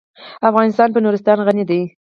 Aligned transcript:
افغانستان 0.49 0.89
په 0.91 0.99
نورستان 1.05 1.37
غني 1.47 1.63
دی. 1.69 1.81